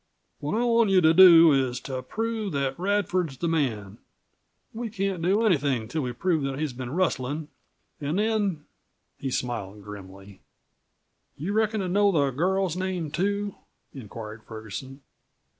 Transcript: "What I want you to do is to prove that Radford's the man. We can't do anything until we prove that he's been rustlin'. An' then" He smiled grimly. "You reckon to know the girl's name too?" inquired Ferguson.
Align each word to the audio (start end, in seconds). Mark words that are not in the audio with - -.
"What 0.39 0.59
I 0.59 0.63
want 0.63 0.89
you 0.89 0.99
to 0.99 1.13
do 1.13 1.53
is 1.53 1.79
to 1.81 2.01
prove 2.01 2.53
that 2.53 2.73
Radford's 2.79 3.37
the 3.37 3.47
man. 3.47 3.99
We 4.73 4.89
can't 4.89 5.21
do 5.21 5.45
anything 5.45 5.83
until 5.83 6.01
we 6.01 6.11
prove 6.11 6.41
that 6.41 6.57
he's 6.57 6.73
been 6.73 6.89
rustlin'. 6.89 7.49
An' 8.01 8.15
then" 8.15 8.65
He 9.19 9.29
smiled 9.29 9.83
grimly. 9.83 10.39
"You 11.37 11.53
reckon 11.53 11.81
to 11.81 11.87
know 11.87 12.11
the 12.11 12.31
girl's 12.31 12.75
name 12.75 13.11
too?" 13.11 13.53
inquired 13.93 14.41
Ferguson. 14.43 15.01